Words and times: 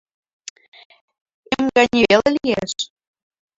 Эм 1.55 1.63
гане 1.75 1.99
веле 2.09 2.29
лие». 2.35 2.61